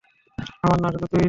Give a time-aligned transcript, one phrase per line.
[0.63, 1.19] আমরা না, শুধু তুই।